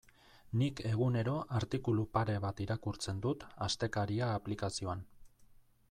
[0.61, 5.07] Nik egunero artikulu pare bat irakurtzen dut Astekaria aplikazioan.